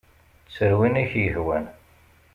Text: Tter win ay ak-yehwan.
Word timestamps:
Tter 0.47 0.71
win 0.77 0.99
ay 0.99 1.03
ak-yehwan. 1.05 1.65